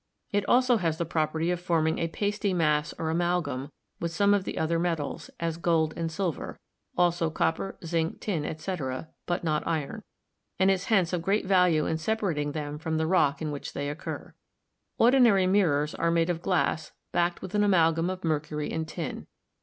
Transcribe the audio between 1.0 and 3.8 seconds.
property of forming a pasty mass or amalgam